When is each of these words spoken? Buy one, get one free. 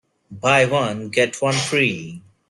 Buy 0.31 0.65
one, 0.65 1.09
get 1.09 1.39
one 1.43 1.53
free. 1.53 2.23